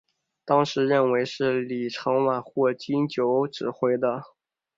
[0.45, 4.23] 当时认为是李承晚或金九指挥的。